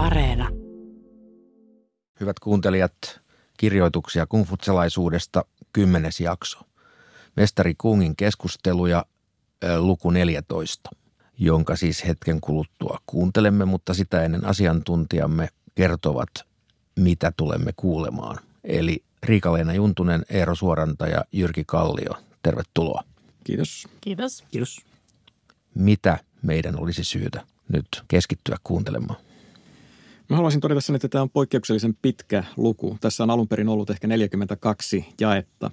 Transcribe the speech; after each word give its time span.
Areena. 0.00 0.48
Hyvät 2.20 2.38
kuuntelijat, 2.38 2.92
kirjoituksia 3.58 4.26
kungfutsalaisuudesta 4.26 5.44
kymmenes 5.72 6.20
jakso. 6.20 6.58
Mestari 7.36 7.74
Kungin 7.78 8.16
keskusteluja 8.16 9.04
luku 9.78 10.10
14, 10.10 10.90
jonka 11.38 11.76
siis 11.76 12.06
hetken 12.06 12.40
kuluttua 12.40 12.98
kuuntelemme, 13.06 13.64
mutta 13.64 13.94
sitä 13.94 14.22
ennen 14.22 14.44
asiantuntijamme 14.44 15.48
kertovat, 15.74 16.30
mitä 16.96 17.32
tulemme 17.36 17.72
kuulemaan. 17.76 18.38
Eli 18.64 19.04
Riika-Leena 19.22 19.74
Juntunen, 19.74 20.24
Eero 20.30 20.54
Suoranta 20.54 21.06
ja 21.06 21.24
Jyrki 21.32 21.64
Kallio. 21.66 22.12
Tervetuloa. 22.42 23.04
Kiitos. 23.44 23.88
Kiitos. 24.00 24.44
Kiitos. 24.50 24.80
Mitä 25.74 26.18
meidän 26.42 26.80
olisi 26.80 27.04
syytä 27.04 27.44
nyt 27.68 27.88
keskittyä 28.08 28.56
kuuntelemaan? 28.64 29.29
Mä 30.30 30.36
haluaisin 30.36 30.60
todeta 30.60 30.80
sen, 30.80 30.96
että 30.96 31.08
tämä 31.08 31.22
on 31.22 31.30
poikkeuksellisen 31.30 31.94
pitkä 32.02 32.44
luku. 32.56 32.96
Tässä 33.00 33.22
on 33.22 33.30
alun 33.30 33.48
perin 33.48 33.68
ollut 33.68 33.90
ehkä 33.90 34.06
42 34.06 35.06
jaetta. 35.20 35.70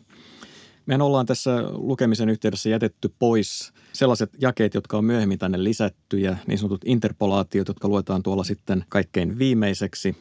Mehän 0.85 1.01
ollaan 1.01 1.25
tässä 1.25 1.63
lukemisen 1.71 2.29
yhteydessä 2.29 2.69
jätetty 2.69 3.13
pois 3.19 3.73
sellaiset 3.93 4.29
jakeet, 4.41 4.73
jotka 4.73 4.97
on 4.97 5.05
myöhemmin 5.05 5.39
tänne 5.39 5.63
lisätty 5.63 6.19
ja 6.19 6.35
niin 6.47 6.57
sanotut 6.57 6.81
interpolaatiot, 6.85 7.67
jotka 7.67 7.87
luetaan 7.87 8.23
tuolla 8.23 8.43
sitten 8.43 8.85
kaikkein 8.89 9.39
viimeiseksi. 9.39 10.15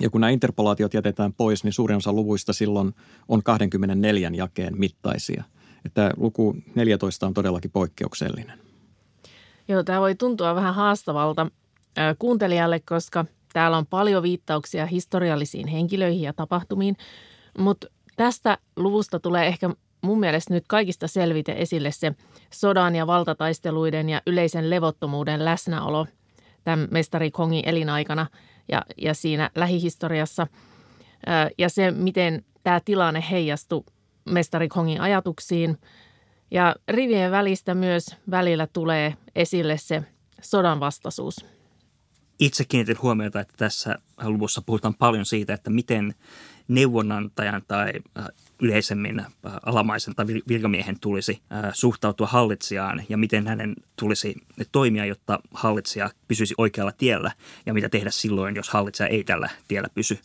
Ja 0.00 0.10
kun 0.10 0.20
nämä 0.20 0.30
interpolaatiot 0.30 0.94
jätetään 0.94 1.32
pois, 1.32 1.64
niin 1.64 1.72
suurin 1.72 1.96
osa 1.96 2.12
luvuista 2.12 2.52
silloin 2.52 2.94
on 3.28 3.42
24 3.42 4.30
jakeen 4.34 4.78
mittaisia. 4.78 5.44
Että 5.84 6.10
luku 6.16 6.56
14 6.74 7.26
on 7.26 7.34
todellakin 7.34 7.70
poikkeuksellinen. 7.70 8.58
Joo, 9.68 9.82
tämä 9.82 10.00
voi 10.00 10.14
tuntua 10.14 10.54
vähän 10.54 10.74
haastavalta 10.74 11.46
kuuntelijalle, 12.18 12.80
koska 12.80 13.24
täällä 13.52 13.76
on 13.76 13.86
paljon 13.86 14.22
viittauksia 14.22 14.86
historiallisiin 14.86 15.68
henkilöihin 15.68 16.22
ja 16.22 16.32
tapahtumiin, 16.32 16.96
mutta 17.58 17.86
tästä 18.16 18.58
luvusta 18.76 19.20
tulee 19.20 19.46
ehkä 19.46 19.70
mun 20.02 20.20
mielestä 20.20 20.54
nyt 20.54 20.64
kaikista 20.68 21.08
selvite 21.08 21.54
esille 21.58 21.90
se 21.90 22.12
sodan 22.52 22.94
ja 22.96 23.06
valtataisteluiden 23.06 24.08
ja 24.08 24.22
yleisen 24.26 24.70
levottomuuden 24.70 25.44
läsnäolo 25.44 26.06
tämän 26.64 26.88
mestari 26.90 27.30
Kongin 27.30 27.68
elinaikana 27.68 28.26
ja, 28.68 28.82
ja 28.98 29.14
siinä 29.14 29.50
lähihistoriassa. 29.54 30.46
Ja 31.58 31.68
se, 31.68 31.90
miten 31.90 32.44
tämä 32.62 32.80
tilanne 32.84 33.24
heijastui 33.30 33.84
mestari 34.24 34.68
Kongin 34.68 35.00
ajatuksiin. 35.00 35.78
Ja 36.50 36.76
rivien 36.88 37.30
välistä 37.30 37.74
myös 37.74 38.16
välillä 38.30 38.68
tulee 38.72 39.14
esille 39.34 39.78
se 39.78 40.02
sodan 40.40 40.80
vastaisuus. 40.80 41.46
Itse 42.38 42.64
kiinnitin 42.64 43.02
huomiota, 43.02 43.40
että 43.40 43.54
tässä 43.56 43.98
luvussa 44.22 44.62
puhutaan 44.62 44.94
paljon 44.94 45.26
siitä, 45.26 45.54
että 45.54 45.70
miten 45.70 46.14
neuvonantajan 46.68 47.62
tai 47.68 47.92
äh, 48.18 48.26
yleisemmin 48.62 49.20
äh, 49.20 49.26
alamaisen 49.66 50.14
tai 50.14 50.26
virkamiehen 50.48 51.00
tulisi 51.00 51.42
äh, 51.52 51.70
suhtautua 51.72 52.26
hallitsijaan 52.26 53.04
ja 53.08 53.16
miten 53.16 53.46
hänen 53.46 53.74
tulisi 53.96 54.34
toimia, 54.72 55.04
jotta 55.04 55.40
hallitsija 55.54 56.10
pysyisi 56.28 56.54
oikealla 56.58 56.92
tiellä 56.92 57.32
ja 57.66 57.74
mitä 57.74 57.88
tehdä 57.88 58.10
silloin, 58.10 58.56
jos 58.56 58.70
hallitsija 58.70 59.06
ei 59.06 59.24
tällä 59.24 59.50
tiellä 59.68 59.88
pysy. 59.94 60.18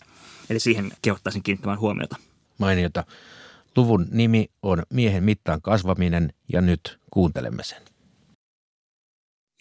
Eli 0.49 0.59
siihen 0.59 0.92
kehottaisin 1.02 1.44
kiinnittämään 1.44 1.80
huomiota. 1.80 2.16
Mainiota. 2.58 3.03
Luvun 3.75 4.08
nimi 4.11 4.49
on 4.61 4.83
Miehen 4.94 5.23
mittaan 5.23 5.61
kasvaminen 5.61 6.33
ja 6.53 6.61
nyt 6.61 6.99
kuuntelemme 7.11 7.64
sen. 7.64 7.81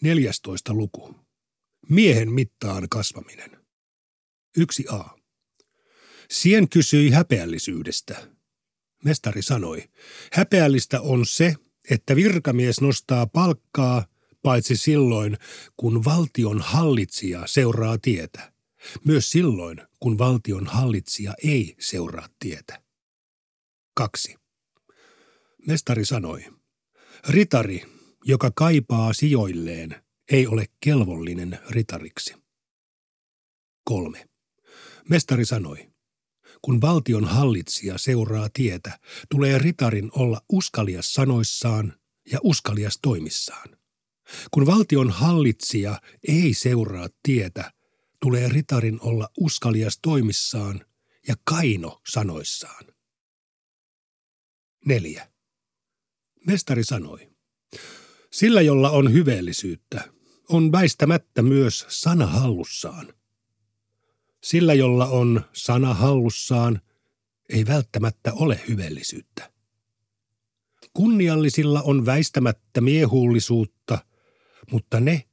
14. 0.03 0.75
luku. 0.75 1.26
Miehen 1.89 2.33
mittaan 2.33 2.89
kasvaminen. 2.91 3.51
1a. 4.59 5.21
Sien 6.31 6.69
kysyi 6.69 7.11
häpeällisyydestä. 7.11 8.29
Mestari 9.05 9.43
sanoi, 9.43 9.85
häpeällistä 10.33 11.01
on 11.01 11.27
se, 11.27 11.55
että 11.91 12.17
virkamies 12.17 12.81
nostaa 12.81 13.27
palkkaa, 13.27 14.07
paitsi 14.43 14.77
silloin, 14.77 15.37
kun 15.77 16.05
valtion 16.05 16.61
hallitsija 16.61 17.47
seuraa 17.47 17.99
tietä. 17.99 18.53
Myös 19.05 19.31
silloin, 19.31 19.83
kun 20.01 20.19
valtion 20.19 20.67
hallitsija 20.67 21.35
ei 21.45 21.77
seuraa 21.79 22.29
tietä. 22.41 22.83
2. 23.95 24.37
Mestari 25.67 26.05
sanoi, 26.05 26.45
ritari, 27.29 27.83
joka 28.25 28.51
kaipaa 28.55 29.13
sijoilleen, 29.13 30.06
ei 30.33 30.47
ole 30.47 30.67
kelvollinen 30.81 31.59
ritariksi. 31.71 32.35
3. 33.85 34.27
Mestari 35.09 35.45
sanoi, 35.45 35.93
kun 36.63 36.81
valtion 36.81 37.25
hallitsija 37.25 37.99
seuraa 37.99 38.49
tietä, 38.53 38.99
tulee 39.31 39.59
ritarin 39.59 40.11
olla 40.15 40.41
uskalias 40.53 41.15
sanoissaan 41.15 41.95
ja 42.33 42.39
uskalias 42.43 42.99
toimissaan. 43.03 43.77
Kun 44.51 44.67
valtion 44.67 45.11
hallitsija 45.11 46.01
ei 46.29 46.55
seuraa 46.55 47.09
tietä, 47.23 47.73
tulee 48.21 48.49
ritarin 48.49 49.01
olla 49.01 49.29
uskalias 49.41 49.99
toimissaan 50.03 50.87
ja 51.29 51.35
kaino 51.45 52.01
sanoissaan. 52.09 52.85
4. 54.87 55.33
Mestari 56.47 56.85
sanoi, 56.85 57.31
sillä 58.33 58.61
jolla 58.61 58.91
on 58.91 59.13
hyveellisyyttä, 59.13 60.16
on 60.49 60.73
väistämättä 60.73 61.43
myös 61.43 61.87
sana 61.89 62.27
hallussaan. 62.27 63.15
Sillä, 64.43 64.75
jolla 64.75 65.07
on 65.07 65.45
sana 65.53 65.95
hallussaan, 65.95 66.81
ei 67.49 67.67
välttämättä 67.67 68.33
ole 68.33 68.61
hyvellisyyttä. 68.69 69.53
Kunniallisilla 70.95 71.83
on 71.83 72.07
väistämättä 72.07 72.81
miehuullisuutta, 72.81 73.99
mutta 74.71 75.01
ne, 75.01 75.29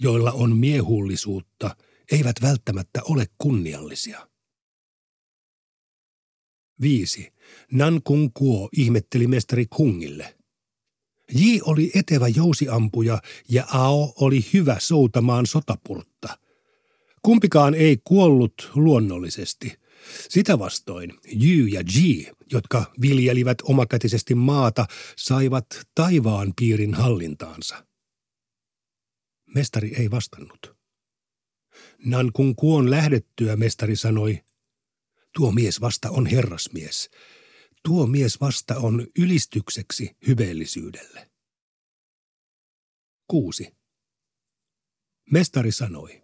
joilla 0.00 0.32
on 0.32 0.56
miehuullisuutta, 0.56 1.76
eivät 2.12 2.36
välttämättä 2.42 3.02
ole 3.02 3.26
kunniallisia. 3.38 4.28
5. 6.80 7.32
Nan 7.72 8.02
Kung 8.02 8.30
Kuo 8.34 8.68
ihmetteli 8.72 9.26
mestari 9.26 9.66
Kungille. 9.66 10.37
Ji 11.34 11.60
oli 11.64 11.90
etevä 11.94 12.28
jousiampuja 12.28 13.22
ja 13.48 13.66
Ao 13.72 14.12
oli 14.20 14.46
hyvä 14.52 14.76
soutamaan 14.78 15.46
sotapurtta– 15.46 16.28
Kumpikaan 17.22 17.74
ei 17.74 17.98
kuollut 18.04 18.70
luonnollisesti. 18.74 19.78
Sitä 20.28 20.58
vastoin 20.58 21.12
J 21.32 21.46
ja 21.72 21.82
Ji, 21.94 22.30
jotka 22.52 22.92
viljelivät 23.00 23.58
omakätisesti 23.62 24.34
maata, 24.34 24.86
saivat 25.16 25.66
taivaan 25.94 26.52
piirin 26.60 26.94
hallintaansa. 26.94 27.86
Mestari 29.54 29.94
ei 29.98 30.10
vastannut. 30.10 30.76
Nankun 32.04 32.56
kuon 32.56 32.90
lähdettyä 32.90 33.56
mestari 33.56 33.96
sanoi, 33.96 34.40
tuo 35.36 35.52
mies 35.52 35.80
vasta 35.80 36.10
on 36.10 36.26
herrasmies. 36.26 37.10
Tuo 37.88 38.06
mies 38.06 38.40
vasta 38.40 38.78
on 38.78 39.06
ylistykseksi 39.18 40.16
hyveellisyydelle. 40.26 41.30
Kuusi. 43.28 43.76
Mestari 45.30 45.72
sanoi, 45.72 46.22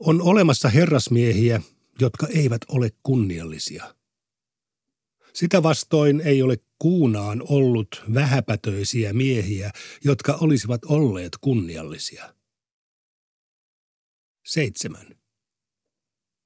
on 0.00 0.22
olemassa 0.22 0.68
herrasmiehiä, 0.68 1.62
jotka 2.00 2.26
eivät 2.26 2.60
ole 2.68 2.90
kunniallisia. 3.02 3.94
Sitä 5.32 5.62
vastoin 5.62 6.20
ei 6.20 6.42
ole 6.42 6.56
kuunaan 6.78 7.42
ollut 7.48 8.02
vähäpätöisiä 8.14 9.12
miehiä, 9.12 9.70
jotka 10.04 10.38
olisivat 10.40 10.84
olleet 10.84 11.32
kunniallisia. 11.40 12.34
7. 14.44 15.18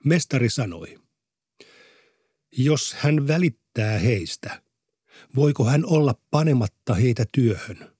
Mestari 0.04 0.50
sanoi, 0.50 0.98
jos 2.52 2.94
hän 2.94 3.28
välittää 3.28 3.98
heistä, 3.98 4.62
voiko 5.36 5.64
hän 5.64 5.84
olla 5.86 6.14
panematta 6.30 6.94
heitä 6.94 7.24
työhön? 7.32 7.96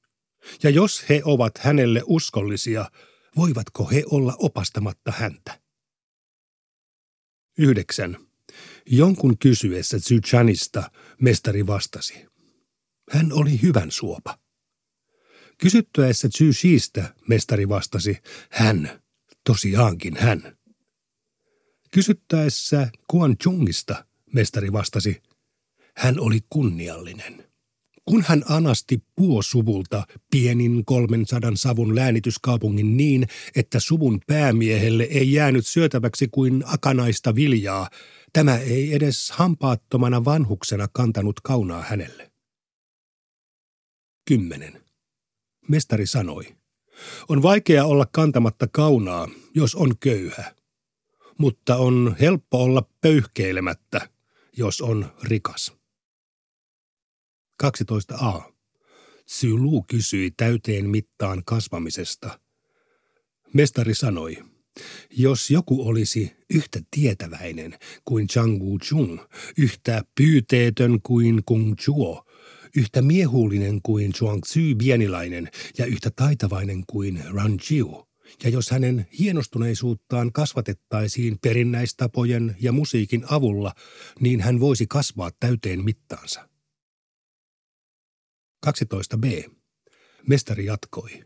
Ja 0.63 0.71
jos 0.71 1.09
he 1.09 1.23
ovat 1.25 1.59
hänelle 1.59 2.03
uskollisia– 2.07 2.91
voivatko 3.37 3.85
he 3.85 4.03
olla 4.11 4.35
opastamatta 4.39 5.13
häntä? 5.17 5.61
9. 7.59 8.17
Jonkun 8.87 9.39
kysyessä 9.39 9.99
Zychanista 9.99 10.91
mestari 11.21 11.67
vastasi. 11.67 12.27
Hän 13.11 13.33
oli 13.33 13.63
hyvän 13.63 13.91
suopa. 13.91 14.39
Kysyttäessä 15.59 16.29
Zyshistä 16.29 17.15
mestari 17.29 17.69
vastasi, 17.69 18.17
hän, 18.51 19.03
tosiaankin 19.45 20.17
hän. 20.17 20.57
Kysyttäessä 21.91 22.91
Kuan 23.09 23.37
Chungista 23.39 24.07
mestari 24.35 24.73
vastasi, 24.73 25.23
hän 25.97 26.21
oli 26.21 26.39
kunniallinen. 26.51 27.45
Kun 28.05 28.25
hän 28.27 28.43
anasti 28.49 29.03
puosuvulta 29.17 30.07
pienin 30.31 30.85
300 30.85 31.51
savun 31.55 31.95
läänityskaupungin 31.95 32.97
niin, 32.97 33.27
että 33.57 33.81
suvun 33.81 34.21
päämiehelle 34.27 35.03
ei 35.03 35.33
jäänyt 35.33 35.67
syötäväksi 35.67 36.29
kuin 36.29 36.63
akanaista 36.67 37.35
viljaa, 37.35 37.91
tämä 38.33 38.59
ei 38.59 38.95
edes 38.95 39.31
hampaattomana 39.31 40.25
vanhuksena 40.25 40.89
kantanut 40.93 41.41
kaunaa 41.41 41.83
hänelle. 41.83 42.33
10. 44.29 44.83
Mestari 45.69 46.07
sanoi, 46.07 46.57
on 47.29 47.43
vaikea 47.43 47.85
olla 47.85 48.07
kantamatta 48.13 48.69
kaunaa, 48.73 49.29
jos 49.55 49.75
on 49.75 49.99
köyhä, 49.99 50.55
mutta 51.39 51.77
on 51.77 52.17
helppo 52.21 52.63
olla 52.63 52.89
pöyhkeilemättä, 53.01 54.09
jos 54.57 54.81
on 54.81 55.13
rikas. 55.23 55.73
12a. 57.63 58.53
Sylu 59.27 59.83
kysyi 59.83 60.31
täyteen 60.37 60.91
mittaan 60.91 61.43
kasvamisesta. 61.45 62.41
Mestari 63.55 63.95
sanoi, 63.95 64.37
jos 65.11 65.51
joku 65.51 65.89
olisi 65.89 66.33
yhtä 66.55 66.81
tietäväinen 66.91 67.79
kuin 68.05 68.27
Chang 68.27 68.63
Wu 68.63 68.79
Chung, 68.79 69.21
yhtä 69.59 70.05
pyyteetön 70.15 71.03
kuin 71.03 71.43
Kung 71.45 71.77
Chuo, 71.77 72.25
yhtä 72.77 73.03
miehullinen 73.03 73.83
kuin 73.83 74.13
Chuang 74.13 74.41
Tzu 74.43 74.61
pienilainen 74.79 75.49
ja 75.79 75.87
yhtä 75.87 76.11
taitavainen 76.17 76.85
kuin 76.87 77.23
Ran 77.35 77.59
Chiu, 77.59 78.12
ja 78.45 78.51
jos 78.51 78.71
hänen 78.71 79.07
hienostuneisuuttaan 79.19 80.33
kasvatettaisiin 80.33 81.39
perinnäistapojen 81.43 82.57
ja 82.61 82.73
musiikin 82.73 83.25
avulla, 83.31 83.75
niin 84.21 84.41
hän 84.41 84.61
voisi 84.61 84.87
kasvaa 84.87 85.31
täyteen 85.41 85.85
mittaansa. 85.85 86.49
12b. 88.67 89.51
Mestari 90.27 90.65
jatkoi. 90.65 91.25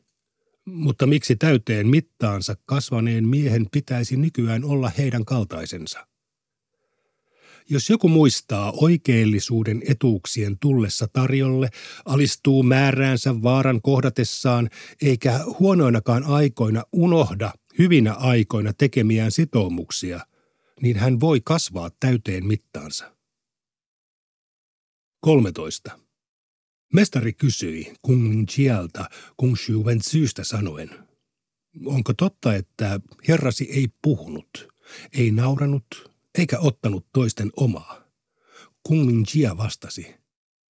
Mutta 0.65 1.07
miksi 1.07 1.37
täyteen 1.37 1.89
mittaansa 1.89 2.57
kasvaneen 2.65 3.29
miehen 3.29 3.67
pitäisi 3.73 4.17
nykyään 4.17 4.65
olla 4.65 4.93
heidän 4.99 5.25
kaltaisensa? 5.25 6.07
Jos 7.71 7.91
joku 7.91 8.09
muistaa 8.09 8.73
oikeellisuuden 8.77 9.83
etuuksien 9.89 10.59
tullessa 10.59 11.09
tarjolle, 11.13 11.69
alistuu 12.05 12.63
määräänsä 12.63 13.43
vaaran 13.43 13.83
kohdatessaan, 13.83 14.71
eikä 15.03 15.41
huonoinakaan 15.59 16.25
aikoina 16.25 16.83
unohda 16.93 17.53
hyvinä 17.79 18.13
aikoina 18.13 18.73
tekemiään 18.73 19.31
sitoumuksia, 19.31 20.21
niin 20.83 20.97
hän 20.97 21.21
voi 21.21 21.41
kasvaa 21.45 21.91
täyteen 22.01 22.47
mittaansa. 22.47 23.17
13. 25.21 25.99
Mestari 26.93 27.33
kysyi 27.33 27.95
Kung 28.03 28.47
Chialta 28.47 29.05
Kung 29.37 29.57
Shuwen 29.57 30.03
syystä 30.03 30.45
sanoen, 30.45 30.91
onko 31.85 32.15
totta, 32.15 32.55
että 32.55 33.01
herrasi 33.29 33.69
ei 33.71 33.89
puhunut, 34.03 34.69
ei 35.13 35.31
nauranut 35.31 36.16
eikä 36.39 36.59
ottanut 36.59 37.07
toisten 37.13 37.51
omaa? 37.57 38.07
Kung 38.83 39.25
Chia 39.25 39.57
vastasi, 39.57 40.15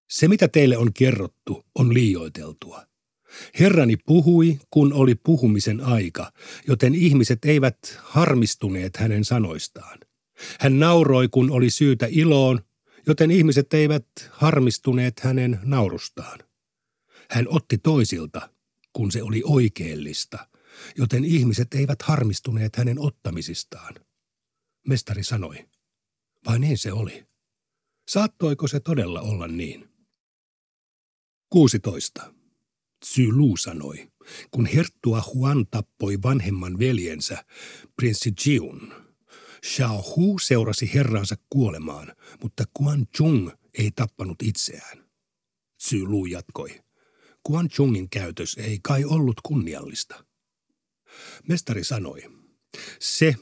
se 0.09 0.27
mitä 0.27 0.47
teille 0.47 0.77
on 0.77 0.93
kerrottu 0.93 1.65
on 1.75 1.93
liioiteltua. 1.93 2.87
Herrani 3.59 3.97
puhui, 3.97 4.59
kun 4.71 4.93
oli 4.93 5.15
puhumisen 5.15 5.81
aika, 5.81 6.31
joten 6.67 6.95
ihmiset 6.95 7.45
eivät 7.45 7.77
harmistuneet 8.03 8.97
hänen 8.97 9.25
sanoistaan. 9.25 9.99
Hän 10.59 10.79
nauroi, 10.79 11.27
kun 11.27 11.51
oli 11.51 11.69
syytä 11.69 12.07
iloon, 12.09 12.61
joten 13.07 13.31
ihmiset 13.31 13.73
eivät 13.73 14.05
harmistuneet 14.31 15.19
hänen 15.19 15.59
naurustaan. 15.63 16.39
Hän 17.29 17.45
otti 17.49 17.77
toisilta, 17.77 18.49
kun 18.93 19.11
se 19.11 19.23
oli 19.23 19.41
oikeellista, 19.45 20.47
joten 20.97 21.25
ihmiset 21.25 21.73
eivät 21.73 22.01
harmistuneet 22.01 22.75
hänen 22.75 22.99
ottamisistaan. 22.99 24.06
Mestari 24.87 25.23
sanoi, 25.23 25.69
vai 26.45 26.59
niin 26.59 26.77
se 26.77 26.93
oli? 26.93 27.25
Saattoiko 28.07 28.67
se 28.67 28.79
todella 28.79 29.21
olla 29.21 29.47
niin? 29.47 29.89
16. 31.49 32.33
Lu 33.31 33.57
sanoi, 33.57 34.11
kun 34.51 34.65
herttua 34.65 35.23
Juan 35.35 35.65
tappoi 35.71 36.17
vanhemman 36.23 36.79
veljensä, 36.79 37.45
prinssi 37.95 38.33
Jiun– 38.45 38.93
Xiao 39.65 40.01
Hu 40.01 40.39
seurasi 40.39 40.93
herransa 40.93 41.35
kuolemaan, 41.49 42.15
mutta 42.41 42.63
Quan 42.81 43.07
Chung 43.17 43.49
ei 43.73 43.91
tappanut 43.91 44.41
itseään. 44.41 45.09
Sy 45.77 46.03
Lu 46.05 46.25
jatkoi. 46.25 46.81
Quan 47.49 47.69
Chungin 47.69 48.09
käytös 48.09 48.55
ei 48.59 48.79
kai 48.83 49.05
ollut 49.05 49.41
kunniallista. 49.43 50.25
Mestari 51.47 51.83
sanoi, 51.83 52.21
se, 52.99 53.35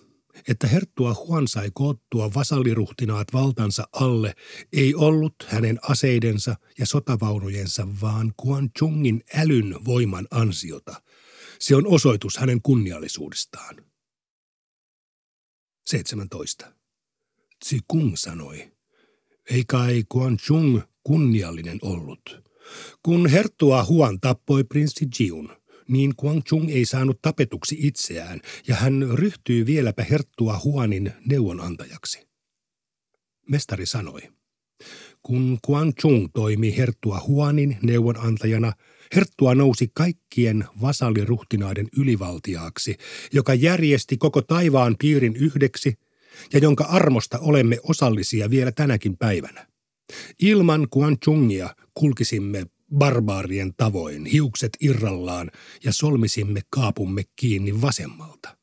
että 0.47 0.68
herttua 0.68 1.13
Huan 1.13 1.47
sai 1.47 1.71
koottua 1.74 2.33
vasalliruhtinaat 2.33 3.33
valtansa 3.33 3.88
alle, 3.94 4.36
ei 4.74 4.95
ollut 4.95 5.36
hänen 5.47 5.80
aseidensa 5.81 6.56
ja 6.80 6.86
sotavaunujensa, 6.86 7.88
vaan 8.01 8.33
Quan 8.45 8.69
Chungin 8.77 9.24
älyn 9.36 9.75
voiman 9.86 10.27
ansiota. 10.31 11.01
Se 11.59 11.75
on 11.75 11.88
osoitus 11.88 12.38
hänen 12.38 12.62
kunniallisuudestaan. 12.62 13.75
17. 15.86 16.74
Tsi 17.59 17.80
Kung 17.88 18.15
sanoi, 18.15 18.71
ei 19.50 19.63
kai 19.68 20.03
Kuan 20.09 20.38
Chung 20.38 20.81
kunniallinen 21.03 21.80
ollut. 21.81 22.45
Kun 23.03 23.30
herttua 23.30 23.86
Huan 23.86 24.19
tappoi 24.19 24.63
prinssi 24.63 25.07
Jiun, 25.19 25.57
niin 25.87 26.15
Kuan 26.15 26.43
Chung 26.43 26.69
ei 26.69 26.85
saanut 26.85 27.21
tapetuksi 27.21 27.77
itseään 27.79 28.41
ja 28.67 28.75
hän 28.75 29.07
ryhtyi 29.13 29.65
vieläpä 29.65 30.05
herttua 30.09 30.61
Huanin 30.63 31.11
neuvonantajaksi. 31.25 32.27
Mestari 33.49 33.85
sanoi, 33.85 34.21
kun 35.23 35.57
Kuan 35.61 35.93
Chung 35.93 36.27
toimi 36.33 36.77
herttua 36.77 37.21
Huanin 37.27 37.77
neuvonantajana– 37.81 38.73
Herttua 39.15 39.55
nousi 39.55 39.91
kaikkien 39.93 40.65
vasalliruhtinaiden 40.81 41.87
ylivaltiaaksi, 41.97 42.97
joka 43.33 43.53
järjesti 43.53 44.17
koko 44.17 44.41
taivaan 44.41 44.95
piirin 44.99 45.35
yhdeksi 45.35 45.93
ja 46.53 46.59
jonka 46.59 46.83
armosta 46.83 47.39
olemme 47.39 47.77
osallisia 47.83 48.49
vielä 48.49 48.71
tänäkin 48.71 49.17
päivänä. 49.17 49.67
Ilman 50.41 50.87
Chungia 51.23 51.75
kulkisimme 51.93 52.65
barbaarien 52.97 53.73
tavoin, 53.77 54.25
hiukset 54.25 54.77
irrallaan 54.79 55.51
ja 55.83 55.93
solmisimme 55.93 56.61
kaapumme 56.69 57.23
kiinni 57.35 57.81
vasemmalta. 57.81 58.57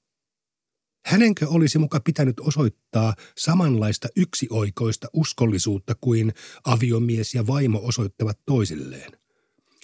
Hänenkö 1.06 1.48
olisi 1.48 1.78
muka 1.78 2.00
pitänyt 2.00 2.41
osoittaa 2.41 3.14
samanlaista 3.38 4.08
yksioikoista 4.17 5.08
uskollisuutta 5.12 5.94
kuin 6.00 6.32
aviomies 6.64 7.34
ja 7.34 7.46
vaimo 7.46 7.81
osoittavat 7.82 8.38
toisilleen? 8.46 9.22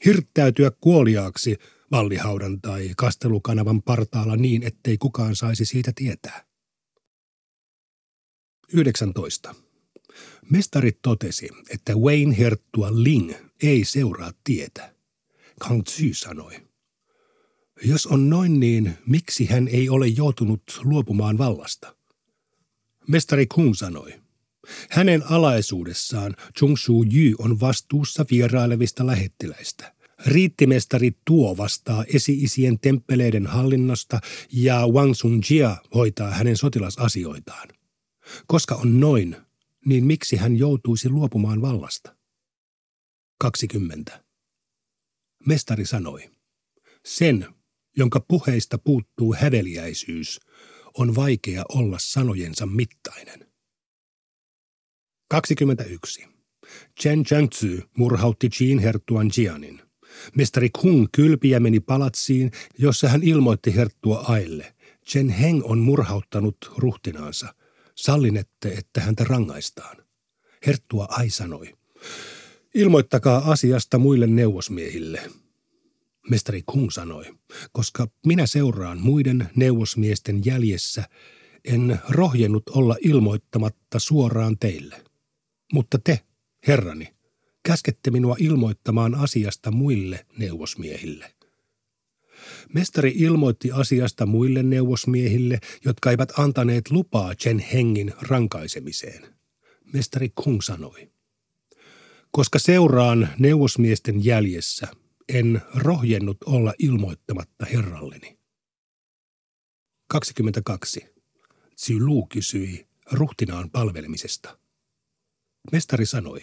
hirttäytyä 0.05 0.71
kuoliaaksi 0.81 1.57
vallihaudan 1.91 2.61
tai 2.61 2.91
kastelukanavan 2.97 3.83
partaalla 3.83 4.37
niin, 4.37 4.63
ettei 4.63 4.99
kukaan 4.99 5.37
saisi 5.37 5.65
siitä 5.65 5.93
tietää. 5.95 6.45
19. 8.73 9.55
Mestari 10.51 10.93
totesi, 11.03 11.49
että 11.71 11.95
Wayne 11.95 12.39
Herttua 12.39 12.89
Ling 12.91 13.33
ei 13.63 13.85
seuraa 13.85 14.33
tietä. 14.45 14.95
Kang 15.61 15.83
Tzu 15.83 16.05
sanoi. 16.13 16.53
Jos 17.85 18.07
on 18.07 18.31
noin 18.31 18.61
niin, 18.61 18.99
miksi 19.07 19.47
hän 19.47 19.69
ei 19.69 19.89
ole 19.89 20.07
joutunut 20.07 20.63
luopumaan 20.85 21.39
vallasta? 21.39 21.97
Mestari 23.09 23.47
Kung 23.47 23.75
sanoi. 23.75 24.15
Hänen 24.91 25.23
alaisuudessaan 25.31 26.37
Chung 26.59 26.77
Shu 26.77 27.03
Yu 27.03 27.35
on 27.39 27.61
vastuussa 27.61 28.25
vierailevista 28.31 29.07
lähettiläistä. 29.07 29.95
Riittimestari 30.27 31.13
Tuo 31.25 31.57
vastaa 31.57 32.05
esi-isien 32.15 32.79
temppeleiden 32.79 33.47
hallinnosta 33.47 34.21
ja 34.53 34.87
Wang 34.87 35.15
Sun 35.15 35.41
Jia 35.51 35.77
hoitaa 35.95 36.31
hänen 36.31 36.57
sotilasasioitaan. 36.57 37.69
Koska 38.47 38.75
on 38.75 39.01
noin, 39.01 39.37
niin 39.89 40.07
miksi 40.07 40.37
hän 40.37 40.57
joutuisi 40.57 41.09
luopumaan 41.09 41.63
vallasta? 41.63 42.17
20. 43.41 44.25
Mestari 45.47 45.87
sanoi, 45.87 46.31
sen, 47.05 47.47
jonka 47.97 48.21
puheista 48.21 48.79
puuttuu 48.79 49.35
häveliäisyys, 49.35 50.41
on 50.99 51.15
vaikea 51.15 51.65
olla 51.69 51.97
sanojensa 52.01 52.67
mittainen. 52.67 53.53
21. 55.31 56.27
Chen 57.01 57.25
Changzi 57.25 57.83
murhautti 57.97 58.49
Jin 58.61 58.79
herttuan 58.79 59.31
Jianin. 59.37 59.83
Mestari 60.37 60.71
Kung 60.71 61.07
kylpi 61.13 61.51
ja 61.51 61.61
meni 61.61 61.81
palatsiin, 61.81 62.51
jossa 62.79 63.09
hän 63.09 63.23
ilmoitti 63.23 63.75
herttua 63.75 64.19
Aille. 64.19 64.75
Chen 65.07 65.29
Heng 65.29 65.61
on 65.65 65.79
murhauttanut 65.79 66.57
ruhtinaansa. 66.77 67.55
Sallinette, 67.99 68.69
että 68.69 69.01
häntä 69.01 69.25
rangaistaan. 69.25 69.97
Herttua 70.67 71.07
Ai 71.11 71.31
sanoi. 71.31 71.75
Ilmoittakaa 72.75 73.51
asiasta 73.51 73.99
muille 73.99 74.27
neuvosmiehille, 74.27 75.31
mestari 76.31 76.63
Kung 76.67 76.91
sanoi, 76.91 77.25
koska 77.73 78.09
minä 78.27 78.47
seuraan 78.47 78.99
muiden 78.99 79.51
neuvosmiesten 79.57 80.43
jäljessä, 80.45 81.09
en 81.65 81.99
rohjennut 82.09 82.69
olla 82.69 82.97
ilmoittamatta 83.01 83.99
suoraan 83.99 84.59
teille. 84.59 85.05
Mutta 85.73 85.99
te, 86.05 86.21
herrani, 86.67 87.15
käskette 87.63 88.11
minua 88.11 88.37
ilmoittamaan 88.39 89.15
asiasta 89.15 89.71
muille 89.71 90.27
neuvosmiehille. 90.37 91.38
Mestari 92.75 93.13
ilmoitti 93.17 93.73
asiasta 93.73 94.27
muille 94.27 94.63
neuvosmiehille, 94.63 95.59
jotka 95.85 96.11
eivät 96.11 96.39
antaneet 96.39 96.91
lupaa 96.91 97.35
Chen 97.35 97.59
Hengin 97.59 98.13
rankaisemiseen. 98.21 99.35
Mestari 99.93 100.29
Kung 100.35 100.61
sanoi, 100.61 101.11
koska 102.31 102.59
seuraan 102.59 103.29
neuvosmiesten 103.39 104.25
jäljessä, 104.25 104.89
en 105.29 105.63
rohjennut 105.75 106.37
olla 106.47 106.75
ilmoittamatta 106.79 107.67
herralleni. 107.67 108.39
22. 110.09 111.07
Lu 111.99 112.27
kysyi 112.27 112.87
ruhtinaan 113.13 113.71
palvelemisesta. 113.71 114.59
Mestari 115.73 116.07
sanoi, 116.07 116.41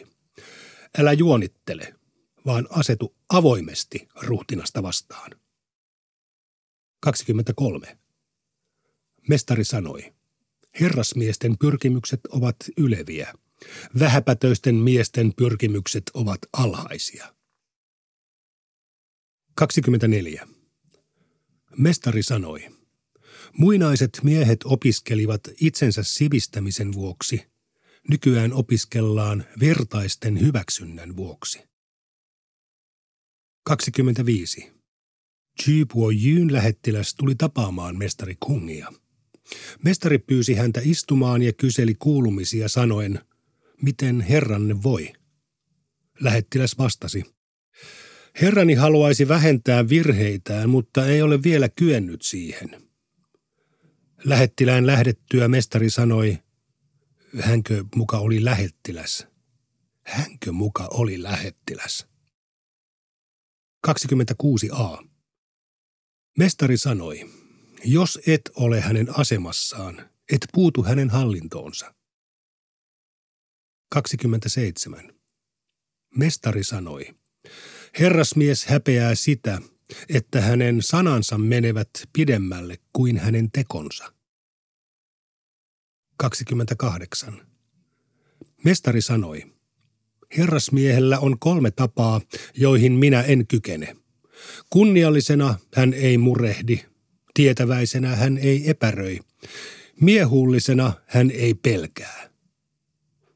älä 0.97 1.13
juonittele, 1.13 1.95
vaan 2.45 2.67
asetu 2.69 3.15
avoimesti 3.29 4.07
ruhtinasta 4.21 4.83
vastaan. 4.83 5.31
23. 6.99 7.97
Mestari 9.29 9.63
sanoi, 9.63 10.13
herrasmiesten 10.79 11.57
pyrkimykset 11.57 12.19
ovat 12.29 12.55
yleviä, 12.77 13.33
vähäpätöisten 13.99 14.75
miesten 14.75 15.33
pyrkimykset 15.37 16.03
ovat 16.13 16.39
alhaisia. 16.53 17.35
24. 19.55 20.47
Mestari 21.77 22.23
sanoi, 22.23 22.69
muinaiset 23.57 24.19
miehet 24.23 24.59
opiskelivat 24.65 25.41
itsensä 25.61 26.03
sivistämisen 26.03 26.93
vuoksi, 26.93 27.41
nykyään 28.09 28.53
opiskellaan 28.53 29.45
vertaisten 29.59 30.41
hyväksynnän 30.41 31.15
vuoksi. 31.15 31.59
25. 33.63 34.74
Puo 35.93 36.11
Jyn 36.11 36.53
lähettiläs 36.53 37.15
tuli 37.15 37.35
tapaamaan 37.35 37.97
mestari 37.97 38.35
Kungia. 38.39 38.93
Mestari 39.83 40.19
pyysi 40.19 40.53
häntä 40.53 40.81
istumaan 40.83 41.41
ja 41.41 41.53
kyseli 41.53 41.95
kuulumisia 41.95 42.69
sanoen, 42.69 43.19
miten 43.81 44.21
herranne 44.21 44.83
voi. 44.83 45.13
Lähettiläs 46.19 46.77
vastasi, 46.77 47.23
herrani 48.41 48.73
haluaisi 48.73 49.27
vähentää 49.27 49.89
virheitään, 49.89 50.69
mutta 50.69 51.05
ei 51.05 51.21
ole 51.21 51.43
vielä 51.43 51.69
kyennyt 51.69 52.21
siihen. 52.21 52.81
Lähettilään 54.23 54.87
lähdettyä 54.87 55.47
mestari 55.47 55.89
sanoi, 55.89 56.37
hänkö 57.41 57.85
muka 57.95 58.17
oli 58.17 58.45
lähettiläs. 58.45 59.27
Hänkö 60.03 60.51
muka 60.51 60.87
oli 60.91 61.23
lähettiläs. 61.23 62.07
26a. 63.87 65.14
Mestari 66.39 66.77
sanoi, 66.77 67.29
jos 67.83 68.19
et 68.27 68.41
ole 68.55 68.81
hänen 68.81 69.19
asemassaan, 69.19 70.09
et 70.31 70.47
puutu 70.53 70.83
hänen 70.83 71.09
hallintoonsa. 71.09 71.95
27. 73.89 75.13
Mestari 76.15 76.63
sanoi, 76.63 77.15
herrasmies 77.99 78.65
häpeää 78.65 79.15
sitä, 79.15 79.61
että 80.09 80.41
hänen 80.41 80.81
sanansa 80.81 81.37
menevät 81.37 81.89
pidemmälle 82.13 82.77
kuin 82.93 83.17
hänen 83.17 83.51
tekonsa. 83.51 84.13
28. 86.17 87.47
Mestari 88.63 89.01
sanoi, 89.01 89.55
herrasmiehellä 90.37 91.19
on 91.19 91.39
kolme 91.39 91.71
tapaa, 91.71 92.21
joihin 92.55 92.91
minä 92.91 93.21
en 93.21 93.47
kykene– 93.47 93.95
Kunniallisena 94.69 95.59
hän 95.75 95.93
ei 95.93 96.17
murehdi, 96.17 96.79
tietäväisenä 97.33 98.15
hän 98.15 98.37
ei 98.37 98.69
epäröi, 98.69 99.19
miehullisena 100.01 100.93
hän 101.05 101.31
ei 101.31 101.53
pelkää. 101.53 102.29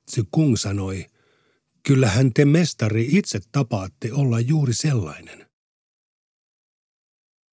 Se 0.07 0.23
kung 0.31 0.55
sanoi, 0.55 1.05
kyllähän 1.83 2.33
te 2.33 2.45
mestari 2.45 3.07
itse 3.11 3.39
tapaatte 3.51 4.13
olla 4.13 4.39
juuri 4.39 4.73
sellainen. 4.73 5.49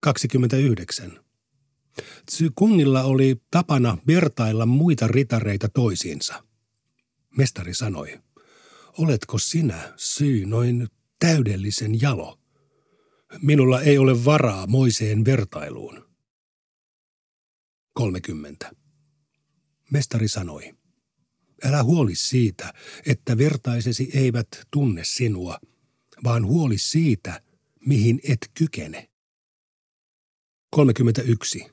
29. 0.01 1.21
Kungilla 2.55 3.03
oli 3.03 3.43
tapana 3.51 3.99
vertailla 4.07 4.67
muita 4.67 5.09
ritareita 5.09 5.69
toisiinsa. 5.69 6.45
Mestari 7.37 7.75
sanoi, 7.75 8.21
oletko 8.99 9.39
sinä 9.39 9.93
syy 9.97 10.47
noin 10.47 10.89
täydellisen 11.19 12.01
jalo? 12.01 12.39
Minulla 13.43 13.83
ei 13.83 13.99
ole 13.99 14.25
varaa 14.25 14.67
moiseen 14.67 15.25
vertailuun. 15.25 16.09
30. 17.93 18.71
Mestari 19.91 20.29
sanoi, 20.29 20.75
älä 21.65 21.83
huoli 21.83 22.15
siitä, 22.15 22.75
että 23.07 23.39
vertaisesi 23.39 24.11
eivät 24.15 24.49
tunne 24.71 25.05
sinua, 25.05 25.59
vaan 26.25 26.47
huoli 26.47 26.79
siitä, 26.79 27.43
mihin 27.87 28.21
et 28.29 28.51
kykene. 28.55 29.09
31. 30.71 31.65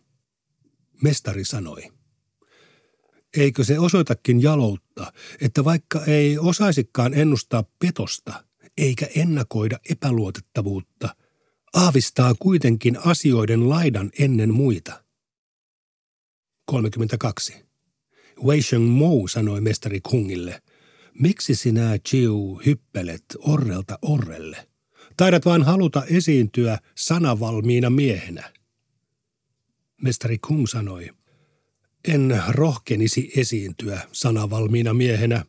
Mestari 1.02 1.46
sanoi, 1.46 1.92
eikö 3.38 3.64
se 3.64 3.80
osoitakin 3.80 4.42
jaloutta, 4.42 5.14
että 5.42 5.66
vaikka 5.66 6.06
ei 6.06 6.38
osaisikaan 6.38 7.14
ennustaa 7.14 7.64
petosta 7.80 8.46
eikä 8.78 9.08
ennakoida 9.16 9.80
epäluotettavuutta– 9.90 11.16
aavistaa 11.74 12.36
kuitenkin 12.40 12.98
asioiden 13.06 13.70
laidan 13.70 14.12
ennen 14.20 14.54
muita. 14.54 15.04
32. 16.66 17.54
Wei 18.46 18.62
Sheng 18.62 18.90
Mou 18.90 19.28
sanoi 19.28 19.62
mestari 19.62 20.02
Kungille, 20.02 20.62
miksi 21.20 21.56
sinä 21.56 21.98
Chiu 22.10 22.62
hyppelet 22.66 23.26
orrelta 23.40 24.00
orrelle? 24.02 24.68
Taidat 25.18 25.46
vain 25.46 25.64
haluta 25.64 26.04
esiintyä 26.06 26.80
sanavalmiina 26.96 27.90
miehenä. 27.90 28.54
Mestari 30.02 30.38
Kung 30.38 30.68
sanoi, 30.68 31.10
en 32.08 32.44
rohkenisi 32.50 33.32
esiintyä 33.38 34.02
sanavalmiina 34.12 34.94
miehenä. 34.94 35.46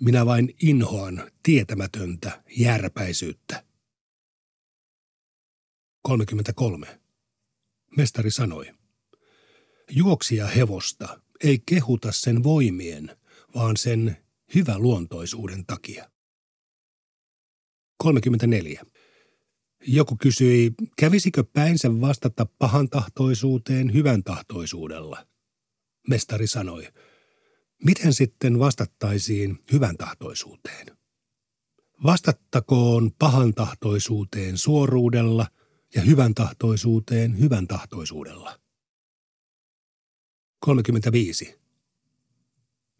Minä 0.00 0.26
vain 0.26 0.54
inhoan 0.62 1.30
tietämätöntä 1.42 2.42
järpäisyyttä. 2.56 3.65
33. 6.06 7.00
Mestari 7.96 8.30
sanoi, 8.30 8.66
juoksia 9.90 10.46
hevosta 10.46 11.20
ei 11.44 11.62
kehuta 11.66 12.12
sen 12.12 12.44
voimien, 12.44 13.16
vaan 13.54 13.76
sen 13.76 14.16
hyväluontoisuuden 14.54 15.66
takia. 15.66 16.10
34. 17.98 18.82
Joku 19.86 20.16
kysyi, 20.16 20.74
kävisikö 20.96 21.44
päinsä 21.52 22.00
vastata 22.00 22.46
pahan 22.58 22.88
tahtoisuuteen 22.88 23.92
hyvän 23.92 24.24
tahtoisuudella. 24.24 25.26
Mestari 26.08 26.46
sanoi, 26.46 26.88
miten 27.84 28.12
sitten 28.12 28.58
vastattaisiin 28.58 29.58
hyvän 29.72 29.96
tahtoisuuteen? 29.96 30.86
Vastattakoon 32.04 33.12
pahan 33.18 33.54
tahtoisuuteen 33.54 34.58
suoruudella– 34.58 35.46
ja 35.96 36.02
hyvän 36.02 36.34
tahtoisuuteen 36.34 37.38
hyvän 37.38 37.66
tahtoisuudella. 37.66 38.60
35. 40.58 41.58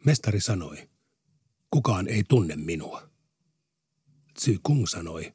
Mestari 0.04 0.40
sanoi, 0.40 0.88
kukaan 1.70 2.08
ei 2.08 2.24
tunne 2.28 2.56
minua. 2.56 3.10
Tzy 4.34 4.58
Kung 4.62 4.86
sanoi, 4.86 5.34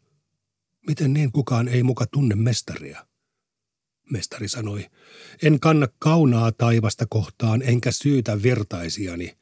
miten 0.88 1.14
niin 1.14 1.32
kukaan 1.32 1.68
ei 1.68 1.84
muka 1.84 2.06
tunne 2.06 2.36
mestaria? 2.36 3.08
Mestari 4.12 4.48
sanoi, 4.48 4.88
en 5.44 5.60
kanna 5.60 5.88
kaunaa 6.00 6.52
taivasta 6.52 7.06
kohtaan 7.10 7.62
enkä 7.62 7.92
syytä 7.92 8.44
vertaisiani. 8.44 9.38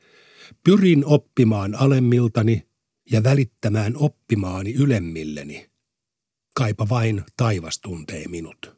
Pyrin 0.63 1.05
oppimaan 1.05 1.75
alemmiltani 1.75 2.67
ja 3.11 3.23
välittämään 3.23 3.97
oppimaani 3.97 4.73
ylemmilleni. 4.73 5.68
Kaipa 6.59 6.89
vain 6.89 7.23
taivas 7.37 7.79
tuntee 7.79 8.27
minut. 8.27 8.77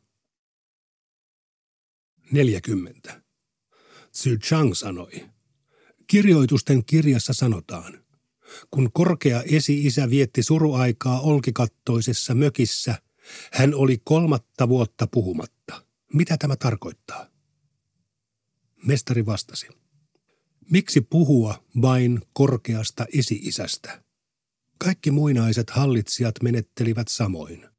40. 2.32 3.22
Tzu 4.12 4.30
Chang 4.38 4.74
sanoi, 4.74 5.30
kirjoitusten 6.08 6.86
kirjassa 6.86 7.34
sanotaan, 7.34 8.04
Kun 8.72 8.92
korkea 8.94 9.44
esi-isä 9.52 10.10
vietti 10.10 10.44
suruaikaa 10.44 11.20
olkikattoisessa 11.22 12.36
mökissä, 12.36 13.02
hän 13.52 13.74
oli 13.74 14.02
kolmatta 14.04 14.70
vuotta 14.70 15.08
puhumatta. 15.08 15.86
Mitä 16.14 16.38
tämä 16.38 16.56
tarkoittaa? 16.56 17.28
Mestari 18.86 19.26
vastasi. 19.26 19.68
Miksi 20.72 21.02
puhua 21.02 21.64
vain 21.82 22.22
korkeasta 22.34 23.06
esi-isästä? 23.14 24.04
Kaikki 24.78 25.12
muinaiset 25.12 25.70
hallitsijat 25.70 26.36
menettelivät 26.44 27.08
samoin. 27.08 27.71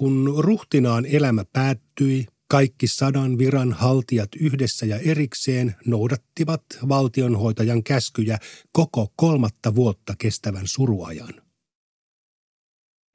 Kun 0.00 0.34
ruhtinaan 0.38 1.06
elämä 1.06 1.44
päättyi, 1.52 2.26
kaikki 2.48 2.86
sadan 2.86 3.38
viran 3.38 3.72
haltijat 3.72 4.28
yhdessä 4.40 4.86
ja 4.86 4.98
erikseen 4.98 5.74
noudattivat 5.86 6.62
valtionhoitajan 6.88 7.84
käskyjä 7.84 8.38
koko 8.72 9.12
kolmatta 9.16 9.74
vuotta 9.74 10.14
kestävän 10.18 10.66
suruajan. 10.66 11.42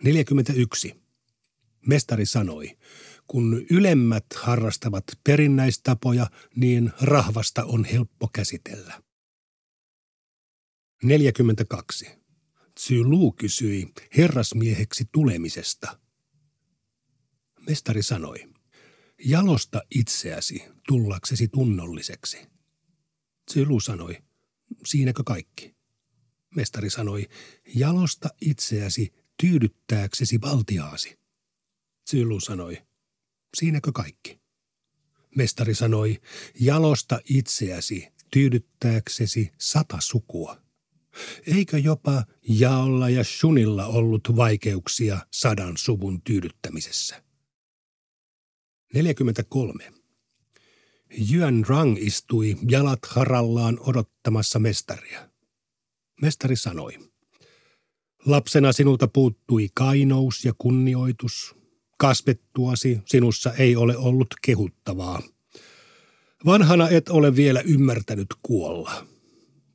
41. 0.03 0.95
Mestari 1.87 2.25
sanoi, 2.25 2.77
kun 3.27 3.65
ylemmät 3.69 4.25
harrastavat 4.35 5.03
perinnäistapoja, 5.23 6.27
niin 6.55 6.91
rahvasta 7.01 7.63
on 7.63 7.85
helppo 7.85 8.29
käsitellä. 8.33 9.01
42. 11.03 12.07
Lu 13.03 13.31
kysyi 13.31 13.91
herrasmieheksi 14.17 15.05
tulemisesta. 15.11 16.04
Mestari 17.67 18.03
sanoi, 18.03 18.49
jalosta 19.25 19.81
itseäsi 19.95 20.63
tullaksesi 20.87 21.47
tunnolliseksi. 21.47 22.37
Lu 23.65 23.79
sanoi, 23.79 24.17
siinäkö 24.85 25.23
kaikki? 25.25 25.75
Mestari 26.55 26.89
sanoi, 26.89 27.27
jalosta 27.75 28.29
itseäsi 28.41 29.13
tyydyttääksesi 29.41 30.41
valtiaasi. 30.41 31.19
Lu 32.23 32.39
sanoi, 32.39 32.77
siinäkö 33.57 33.91
kaikki? 33.91 34.39
Mestari 35.35 35.75
sanoi, 35.75 36.21
jalosta 36.59 37.19
itseäsi 37.29 38.07
tyydyttääksesi 38.31 39.51
sata 39.57 39.97
sukua. 40.01 40.61
Eikö 41.47 41.77
jopa 41.77 42.25
Jaolla 42.49 43.09
ja 43.09 43.23
Shunilla 43.23 43.85
ollut 43.85 44.35
vaikeuksia 44.35 45.27
sadan 45.31 45.77
suvun 45.77 46.21
tyydyttämisessä? 46.21 47.24
43. 48.93 49.93
Yuan 51.31 51.65
Rang 51.67 51.97
istui 51.99 52.57
jalat 52.69 52.99
harallaan 53.05 53.79
odottamassa 53.79 54.59
mestaria. 54.59 55.29
Mestari 56.21 56.55
sanoi, 56.55 56.99
lapsena 58.25 58.71
sinulta 58.71 59.07
puuttui 59.07 59.69
kainous 59.73 60.45
ja 60.45 60.53
kunnioitus. 60.57 61.55
Kasvettuasi 61.97 62.99
sinussa 63.05 63.53
ei 63.53 63.75
ole 63.75 63.97
ollut 63.97 64.27
kehuttavaa. 64.41 65.21
Vanhana 66.45 66.89
et 66.89 67.09
ole 67.09 67.35
vielä 67.35 67.61
ymmärtänyt 67.61 68.27
kuolla. 68.41 69.07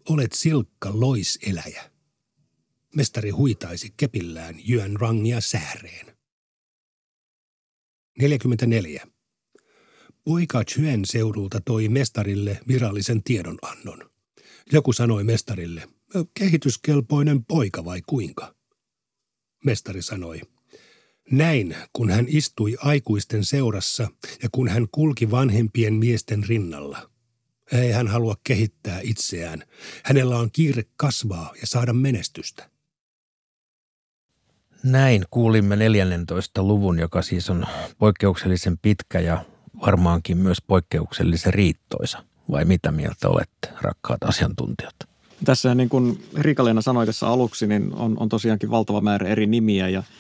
Olet 0.09 0.33
silkka 0.33 0.91
loiseläjä. 1.01 1.91
Mestari 2.95 3.31
huitaisi 3.31 3.95
kepillään 3.97 4.55
Jyön 4.59 5.01
rangia 5.01 5.41
sääreen. 5.41 6.17
44. 8.19 9.07
Poika 10.25 10.65
Chuen 10.65 11.05
seudulta 11.05 11.61
toi 11.61 11.89
mestarille 11.89 12.61
virallisen 12.69 13.23
tiedonannon. 13.23 14.11
Joku 14.73 14.93
sanoi 14.93 15.25
mestarille, 15.25 15.89
kehityskelpoinen 16.35 17.45
poika 17.45 17.85
vai 17.85 18.03
kuinka? 18.07 18.55
Mestari 19.65 20.03
sanoi, 20.03 20.41
näin 21.31 21.77
kun 21.93 22.11
hän 22.11 22.27
istui 22.29 22.77
aikuisten 22.81 23.45
seurassa 23.45 24.09
ja 24.43 24.49
kun 24.53 24.69
hän 24.69 24.87
kulki 24.93 25.31
vanhempien 25.31 25.95
miesten 25.95 26.45
rinnalla. 26.45 27.11
Ei 27.73 27.91
hän 27.91 28.09
halua 28.09 28.37
kehittää 28.45 29.01
itseään. 29.03 29.65
Hänellä 30.05 30.39
on 30.39 30.51
kiire 30.53 30.85
kasvaa 30.97 31.55
ja 31.61 31.67
saada 31.67 31.93
menestystä. 31.93 32.70
Näin 34.83 35.25
kuulimme 35.31 35.77
14. 35.77 36.63
luvun, 36.63 36.99
joka 36.99 37.23
siis 37.23 37.51
on 37.51 37.65
poikkeuksellisen 37.99 38.79
pitkä 38.79 39.21
ja 39.21 39.45
varmaankin 39.87 40.39
myös 40.39 40.59
poikkeuksellisen 40.67 41.55
riittoisa. 41.55 42.25
Vai 42.51 42.65
mitä 42.65 42.93
mieltä 42.93 43.29
olette, 43.29 43.69
rakkaat 43.81 44.23
asiantuntijat? 44.25 44.95
Tässä 45.45 45.75
niin 45.75 45.89
kuin 45.89 46.25
Rika-Leena 46.39 46.81
sanoi 46.81 47.07
tässä 47.07 47.29
aluksi, 47.29 47.67
niin 47.67 47.93
on, 47.95 48.17
on 48.21 48.29
tosiaankin 48.29 48.71
valtava 48.71 49.01
määrä 49.01 49.29
eri 49.29 49.47
nimiä 49.47 49.89
ja– 49.89 50.03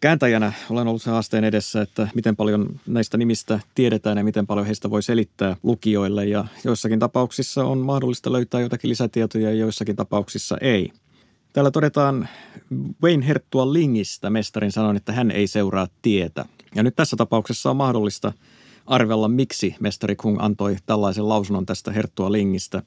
Kääntäjänä 0.00 0.52
olen 0.70 0.88
ollut 0.88 1.02
sen 1.02 1.12
haasteen 1.12 1.44
edessä, 1.44 1.82
että 1.82 2.08
miten 2.14 2.36
paljon 2.36 2.80
näistä 2.86 3.16
nimistä 3.16 3.60
tiedetään 3.74 4.18
ja 4.18 4.24
miten 4.24 4.46
paljon 4.46 4.66
heistä 4.66 4.90
voi 4.90 5.02
selittää 5.02 5.56
lukijoille. 5.62 6.26
Ja 6.26 6.44
joissakin 6.64 6.98
tapauksissa 6.98 7.64
on 7.64 7.78
mahdollista 7.78 8.32
löytää 8.32 8.60
jotakin 8.60 8.90
lisätietoja 8.90 9.48
ja 9.48 9.56
joissakin 9.56 9.96
tapauksissa 9.96 10.56
ei. 10.60 10.92
Täällä 11.52 11.70
todetaan 11.70 12.28
Wayne 13.02 13.26
Herttua 13.26 13.72
Lingistä 13.72 14.30
mestarin 14.30 14.72
sanon, 14.72 14.96
että 14.96 15.12
hän 15.12 15.30
ei 15.30 15.46
seuraa 15.46 15.88
tietä. 16.02 16.44
Ja 16.74 16.82
nyt 16.82 16.96
tässä 16.96 17.16
tapauksessa 17.16 17.70
on 17.70 17.76
mahdollista 17.76 18.32
arvella, 18.86 19.28
miksi 19.28 19.76
mestari 19.80 20.16
Kung 20.16 20.36
antoi 20.40 20.76
tällaisen 20.86 21.28
lausunnon 21.28 21.66
tästä 21.66 21.92
Herttua 21.92 22.32
Lingistä. 22.32 22.82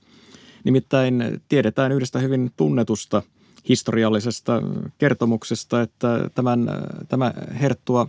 Nimittäin 0.64 1.42
tiedetään 1.50 1.92
yhdestä 1.92 2.20
hyvin 2.20 2.52
tunnetusta– 2.58 3.22
historiallisesta 3.70 4.62
kertomuksesta, 4.98 5.82
että 5.82 6.30
tämän, 6.36 6.68
tämä 7.10 7.34
Herttua 7.62 8.08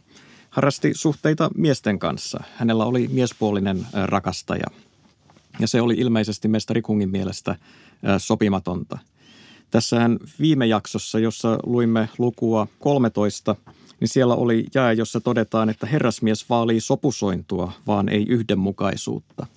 harrasti 0.50 0.92
suhteita 0.94 1.50
miesten 1.56 1.98
kanssa. 1.98 2.44
Hänellä 2.56 2.84
oli 2.84 3.08
miespuolinen 3.08 3.86
rakastaja 4.04 4.66
ja 5.58 5.68
se 5.68 5.80
oli 5.80 5.94
ilmeisesti 5.94 6.48
mestari 6.48 6.82
Kungin 6.82 7.10
mielestä 7.10 7.56
sopimatonta. 8.18 8.98
Tässähän 9.72 10.18
viime 10.40 10.66
jaksossa, 10.66 11.18
jossa 11.18 11.58
luimme 11.66 12.08
lukua 12.18 12.66
13, 12.78 13.56
niin 14.00 14.08
siellä 14.08 14.34
oli 14.34 14.64
jää, 14.74 14.92
jossa 14.92 15.20
todetaan, 15.20 15.70
että 15.70 15.86
herrasmies 15.86 16.48
vaalii 16.48 16.80
sopusointua, 16.80 17.72
vaan 17.86 18.08
ei 18.08 18.26
yhdenmukaisuutta– 18.28 19.46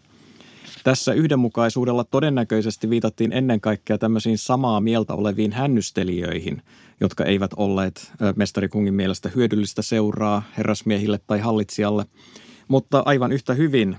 tässä 0.86 1.14
yhdenmukaisuudella 1.14 2.04
todennäköisesti 2.04 2.90
viitattiin 2.90 3.34
ennen 3.34 3.62
kaikkea 3.62 3.98
tämmöisiin 3.98 4.38
samaa 4.38 4.82
mieltä 4.82 5.14
oleviin 5.14 5.52
hännystelijöihin, 5.52 6.62
jotka 7.02 7.24
eivät 7.24 7.52
olleet 7.58 8.12
mestari 8.36 8.70
Kungin 8.70 8.94
mielestä 8.94 9.30
hyödyllistä 9.36 9.82
seuraa 9.82 10.44
herrasmiehille 10.58 11.20
tai 11.28 11.40
hallitsijalle. 11.40 12.06
Mutta 12.68 13.04
aivan 13.06 13.32
yhtä 13.32 13.54
hyvin 13.54 13.98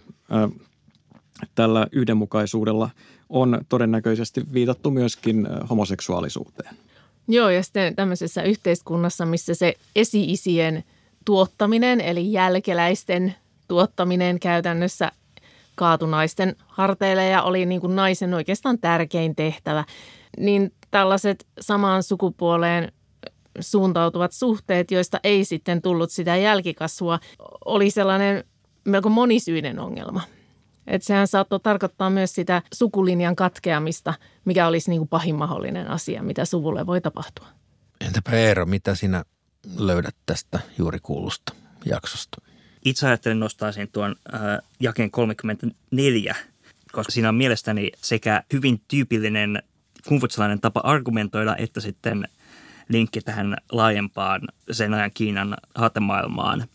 tällä 1.55 1.87
yhdenmukaisuudella 1.93 2.91
on 3.29 3.61
todennäköisesti 3.69 4.43
viitattu 4.53 4.91
myöskin 4.91 5.49
homoseksuaalisuuteen. 5.71 6.77
Joo, 7.29 7.51
ja 7.51 7.63
sitten 7.63 7.97
tämmöisessä 7.97 8.43
yhteiskunnassa, 8.43 9.27
missä 9.27 9.55
se 9.55 9.75
esi-isien 9.97 10.85
tuottaminen, 11.25 12.01
eli 12.01 12.33
jälkeläisten 12.33 13.35
tuottaminen 13.69 14.41
käytännössä 14.41 15.13
kaatunaisten 15.75 16.57
harteille 16.67 17.29
ja 17.29 17.43
oli 17.43 17.67
niin 17.67 17.81
kuin 17.81 17.97
naisen 17.97 18.35
oikeastaan 18.35 18.79
tärkein 18.79 19.37
tehtävä. 19.37 19.85
Niin 20.39 20.73
tällaiset 20.91 21.47
samaan 21.61 22.03
sukupuoleen 22.03 22.93
suuntautuvat 23.61 24.33
suhteet, 24.33 24.91
joista 24.91 25.21
ei 25.25 25.45
sitten 25.45 25.83
tullut 25.83 26.11
sitä 26.11 26.37
jälkikasvua, 26.37 27.19
oli 27.65 27.91
sellainen 27.91 28.45
melko 28.85 29.09
monisyinen 29.09 29.79
ongelma. 29.79 30.21
Et 30.87 31.03
sehän 31.03 31.29
saattoi 31.29 31.61
tarkoittaa 31.61 32.11
myös 32.11 32.35
sitä 32.35 32.63
sukulinjan 32.75 33.37
katkeamista, 33.37 34.15
mikä 34.45 34.67
olisi 34.67 34.91
niin 34.91 35.01
kuin 35.01 35.09
pahin 35.09 35.35
mahdollinen 35.35 35.91
asia, 35.91 36.23
mitä 36.23 36.45
suvulle 36.45 36.87
voi 36.87 37.01
tapahtua. 37.01 37.47
Entäpä 38.01 38.31
Eero, 38.31 38.67
mitä 38.67 38.95
sinä 38.95 39.25
löydät 39.77 40.17
tästä 40.27 40.61
juuri 40.79 40.99
kuulusta 41.03 41.53
jaksosta? 41.85 42.43
Itse 42.85 43.07
ajattelin 43.07 43.41
nostaa 43.41 43.73
sen 43.73 43.89
tuon 43.89 44.17
äh, 44.35 44.41
jakeen 44.81 45.11
34, 45.11 46.37
koska 46.93 47.13
siinä 47.13 47.29
on 47.29 47.35
mielestäni 47.35 47.93
sekä 48.03 48.43
hyvin 48.53 48.81
tyypillinen 48.89 49.63
kumfutsalainen 50.09 50.61
tapa 50.61 50.81
argumentoida, 50.81 51.57
että 51.57 51.81
sitten 51.81 52.29
linkki 52.89 53.21
tähän 53.21 53.57
laajempaan 53.73 54.41
sen 54.71 54.95
ajan 54.95 55.11
Kiinan 55.15 55.57
haatemaailmaan. 55.75 56.69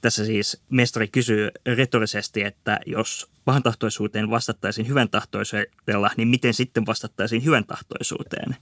Tässä 0.00 0.24
siis 0.24 0.62
mestari 0.70 1.08
kysyy 1.08 1.50
retorisesti, 1.66 2.42
että 2.42 2.80
jos 2.86 3.31
pahantahtoisuuteen 3.44 4.30
vastattaisiin 4.30 4.88
hyvän 4.88 5.08
tahtoisuudella, 5.08 6.10
niin 6.16 6.28
miten 6.28 6.54
sitten 6.54 6.86
vastattaisiin 6.86 7.44
hyvän 7.44 7.64
tahtoisuuteen? 7.64 8.56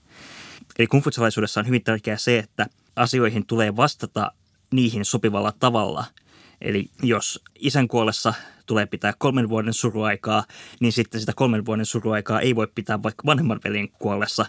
Eli 0.78 0.86
kumfutsalaisuudessa 0.86 1.60
on 1.60 1.66
hyvin 1.66 1.84
tärkeää 1.84 2.16
se, 2.16 2.38
että 2.38 2.66
asioihin 2.96 3.46
tulee 3.46 3.76
vastata 3.76 4.32
niihin 4.72 5.04
sopivalla 5.04 5.52
tavalla– 5.60 6.04
Eli 6.60 6.90
jos 7.02 7.42
isän 7.58 7.88
kuollessa 7.88 8.34
tulee 8.66 8.86
pitää 8.86 9.12
kolmen 9.18 9.48
vuoden 9.48 9.74
suruaikaa, 9.74 10.44
niin 10.80 10.92
sitten 10.92 11.20
sitä 11.20 11.32
kolmen 11.36 11.66
vuoden 11.66 11.86
suruaikaa 11.86 12.40
ei 12.40 12.56
voi 12.56 12.68
pitää 12.74 13.02
vaikka 13.02 13.26
vanhemman 13.26 13.60
velin 13.64 13.92
kuollessa, 13.98 14.46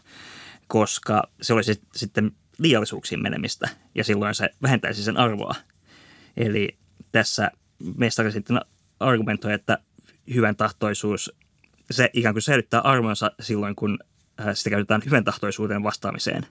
koska 0.67 1.23
se 1.41 1.53
olisi 1.53 1.81
sitten 1.95 2.31
liiallisuuksiin 2.57 3.21
menemistä 3.21 3.69
ja 3.95 4.03
silloin 4.03 4.35
se 4.35 4.49
vähentäisi 4.61 5.03
sen 5.03 5.17
arvoa. 5.17 5.55
Eli 6.37 6.77
tässä 7.11 7.51
mestari 7.97 8.31
sitten 8.31 8.61
argumentoi, 8.99 9.53
että 9.53 9.77
hyvän 10.33 10.55
tahtoisuus, 10.55 11.35
se 11.91 12.09
ikään 12.13 12.35
kuin 12.35 12.41
säilyttää 12.41 12.81
arvonsa 12.81 13.31
silloin, 13.39 13.75
kun 13.75 13.99
äh, 14.39 14.47
sitä 14.53 14.69
käytetään 14.69 15.01
hyvän 15.05 15.23
tahtoisuuden 15.23 15.83
vastaamiseen. 15.83 16.45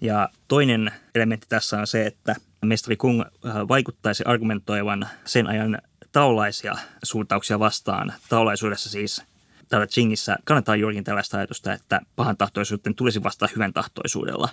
Ja 0.00 0.28
toinen 0.48 0.92
elementti 1.14 1.46
tässä 1.48 1.78
on 1.78 1.86
se, 1.86 2.06
että 2.06 2.36
mestari 2.64 2.96
Kung 2.96 3.20
äh, 3.20 3.28
vaikuttaisi 3.68 4.22
argumentoivan 4.26 5.08
sen 5.24 5.46
ajan 5.46 5.78
taulaisia 6.12 6.74
suuntauksia 7.02 7.58
vastaan. 7.58 8.12
Taulaisuudessa 8.28 8.90
siis 8.90 9.22
täällä 9.68 9.86
Chingissä 9.86 10.36
kannattaa 10.44 10.76
juurikin 10.76 11.04
tällaista 11.04 11.36
ajatusta, 11.36 11.72
että 11.72 12.00
pahan 12.16 12.36
tahtoisuuden 12.36 12.94
tulisi 12.94 13.22
vastata 13.22 13.52
hyvän 13.54 13.72
tahtoisuudella. 13.72 14.48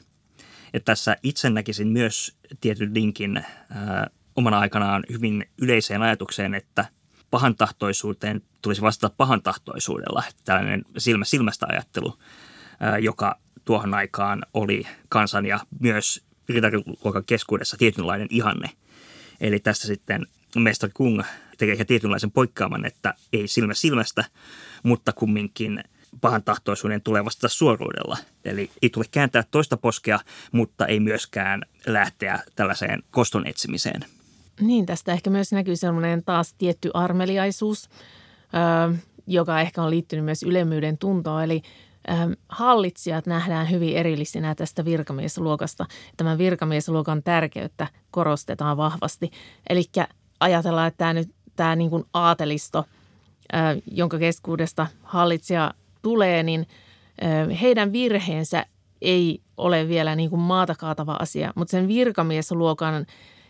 Ja 0.73 0.79
tässä 0.79 1.17
itse 1.23 1.49
näkisin 1.49 1.87
myös 1.87 2.37
tietyn 2.61 2.93
linkin 2.93 3.37
äh, 3.37 3.45
omana 4.35 4.59
aikanaan 4.59 5.03
hyvin 5.11 5.45
yleiseen 5.61 6.01
ajatukseen, 6.01 6.55
että 6.55 6.85
pahan 7.31 7.55
tahtoisuuteen 7.55 8.41
tulisi 8.61 8.81
vastata 8.81 9.15
pahan 9.17 9.41
tahtoisuudella. 9.41 10.23
Tällainen 10.45 10.85
silmä 10.97 11.25
silmästä 11.25 11.65
ajattelu, 11.69 12.17
joka 13.01 13.39
tuohon 13.65 13.93
aikaan 13.93 14.43
oli 14.53 14.87
kansan 15.09 15.45
ja 15.45 15.59
myös 15.79 16.23
ritariluokan 16.49 17.25
keskuudessa 17.25 17.77
tietynlainen 17.77 18.27
ihanne. 18.29 18.69
Eli 19.41 19.59
tässä 19.59 19.87
sitten 19.87 20.27
mestari 20.55 20.91
Kung 20.93 21.21
tekee 21.57 21.75
ihan 21.75 21.87
tietynlaisen 21.87 22.31
poikkeaman, 22.31 22.85
että 22.85 23.13
ei 23.33 23.47
silmä 23.47 23.73
silmästä, 23.73 24.25
mutta 24.83 25.13
kumminkin 25.13 25.83
pahan 26.21 26.43
tahtoisuuden 26.43 27.01
tulee 27.01 27.25
vastata 27.25 27.49
suoruudella. 27.49 28.17
Eli 28.45 28.71
ei 28.81 28.89
tule 28.89 29.05
kääntää 29.11 29.43
toista 29.51 29.77
poskea, 29.77 30.19
mutta 30.51 30.85
ei 30.85 30.99
myöskään 30.99 31.61
lähteä 31.85 32.39
tällaiseen 32.55 33.03
koston 33.11 33.47
etsimiseen. 33.47 34.05
Niin, 34.59 34.85
tästä 34.85 35.13
ehkä 35.13 35.29
myös 35.29 35.51
näkyy 35.51 35.75
sellainen 35.75 36.23
taas 36.23 36.53
tietty 36.53 36.91
armeliaisuus, 36.93 37.89
joka 39.27 39.61
ehkä 39.61 39.83
on 39.83 39.89
liittynyt 39.89 40.25
myös 40.25 40.43
ylemmyyden 40.43 40.97
tuntoon. 40.97 41.43
Eli 41.43 41.61
hallitsijat 42.49 43.25
nähdään 43.25 43.69
hyvin 43.69 43.97
erillisinä 43.97 44.55
tästä 44.55 44.85
virkamiesluokasta. 44.85 45.85
Tämän 46.17 46.37
virkamiesluokan 46.37 47.23
tärkeyttä 47.23 47.87
korostetaan 48.11 48.77
vahvasti. 48.77 49.31
Eli 49.69 49.83
ajatellaan, 50.39 50.87
että 50.87 50.97
tämä, 50.97 51.13
nyt, 51.13 51.29
tämä 51.55 51.75
niin 51.75 51.89
kuin 51.89 52.03
aatelisto, 52.13 52.85
jonka 53.91 54.19
keskuudesta 54.19 54.87
hallitsija 55.03 55.73
tulee, 56.01 56.43
niin 56.43 56.67
heidän 57.61 57.93
virheensä 57.93 58.65
ei 59.01 59.41
ole 59.57 59.87
vielä 59.87 60.15
niin 60.15 60.29
kuin 60.29 60.39
maata 60.39 60.75
kaatava 60.75 61.15
asia, 61.19 61.53
mutta 61.55 61.71
sen 61.71 61.87
virkamiesluokan 61.87 63.05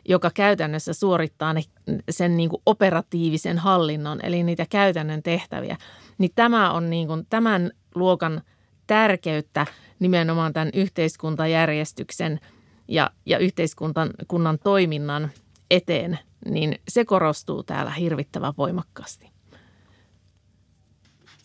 joka 0.05 0.31
käytännössä 0.33 0.93
suorittaa 0.93 1.53
ne, 1.53 1.61
sen 2.09 2.37
niin 2.37 2.49
kuin 2.49 2.61
operatiivisen 2.65 3.57
hallinnon, 3.57 4.19
eli 4.23 4.43
niitä 4.43 4.65
käytännön 4.69 5.23
tehtäviä, 5.23 5.77
niin 6.17 6.31
tämä 6.35 6.71
on 6.71 6.89
niin 6.89 7.07
kuin 7.07 7.25
tämän 7.29 7.71
luokan 7.95 8.41
tärkeyttä 8.87 9.65
nimenomaan 9.99 10.53
tämän 10.53 10.69
yhteiskuntajärjestyksen 10.73 12.39
ja, 12.87 13.11
ja 13.25 13.37
yhteiskunnan 13.37 14.59
toiminnan 14.63 15.31
eteen, 15.71 16.19
niin 16.45 16.79
se 16.87 17.05
korostuu 17.05 17.63
täällä 17.63 17.91
hirvittävän 17.91 18.53
voimakkaasti. 18.57 19.31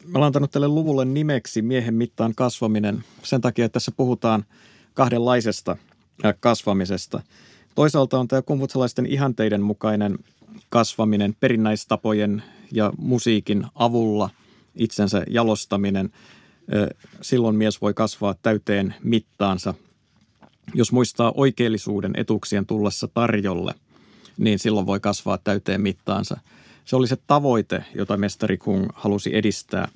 Mä 0.06 0.18
olen 0.18 0.26
antanut 0.26 0.50
tälle 0.50 0.68
luvulle 0.68 1.04
nimeksi 1.04 1.62
miehen 1.62 1.94
mittaan 1.94 2.34
kasvaminen. 2.34 3.04
Sen 3.22 3.40
takia, 3.40 3.64
että 3.64 3.72
tässä 3.72 3.92
puhutaan 3.96 4.44
kahdenlaisesta 4.94 5.76
kasvamisesta– 6.40 7.22
Toisaalta 7.76 8.18
on 8.18 8.28
tämä 8.28 8.42
kumputsalaisten 8.42 9.06
ihanteiden 9.06 9.62
mukainen 9.62 10.18
kasvaminen 10.68 11.36
perinnäistapojen 11.40 12.42
ja 12.72 12.92
musiikin 12.98 13.66
avulla, 13.74 14.30
itsensä 14.74 15.24
jalostaminen. 15.30 16.10
Silloin 17.22 17.56
mies 17.56 17.80
voi 17.80 17.94
kasvaa 17.94 18.34
täyteen 18.42 18.94
mittaansa. 19.02 19.74
Jos 20.74 20.92
muistaa 20.92 21.32
oikeellisuuden 21.36 22.12
etuuksien 22.16 22.66
tullessa 22.66 23.08
tarjolle, 23.08 23.74
niin 24.38 24.58
silloin 24.58 24.86
voi 24.86 25.00
kasvaa 25.00 25.38
täyteen 25.38 25.80
mittaansa. 25.80 26.36
Se 26.84 26.96
oli 26.96 27.08
se 27.08 27.16
tavoite, 27.26 27.84
jota 27.94 28.16
mestari 28.16 28.56
Kung 28.58 28.88
halusi 28.94 29.36
edistää. 29.36 29.88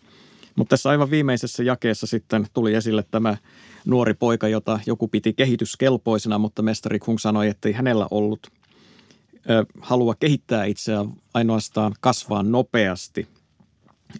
Mutta 0.56 0.70
tässä 0.70 0.90
aivan 0.90 1.10
viimeisessä 1.10 1.62
jakeessa 1.62 2.06
sitten 2.06 2.46
tuli 2.52 2.74
esille 2.74 3.04
tämä 3.10 3.36
nuori 3.84 4.14
poika, 4.14 4.48
jota 4.48 4.80
joku 4.86 5.08
piti 5.08 5.32
kehityskelpoisena, 5.32 6.38
mutta 6.38 6.62
mestari 6.62 6.98
Kung 6.98 7.18
sanoi, 7.18 7.48
että 7.48 7.68
ei 7.68 7.72
hänellä 7.74 8.06
ollut 8.10 8.46
ö, 9.50 9.66
halua 9.80 10.14
kehittää 10.14 10.64
itseään, 10.64 11.12
ainoastaan 11.34 11.94
kasvaa 12.00 12.42
nopeasti. 12.42 13.28